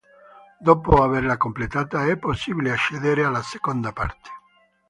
Dopo 0.57 1.03
averla 1.03 1.37
completata, 1.37 2.07
è 2.07 2.17
possibile 2.17 2.71
accedere 2.71 3.23
alla 3.23 3.43
seconda 3.43 3.91
parte. 3.91 4.29